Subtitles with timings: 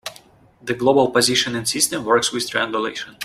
[0.63, 3.17] The global positioning system works with triangulation.